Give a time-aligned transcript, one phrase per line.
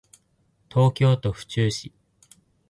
[0.69, 1.93] 東京都府中市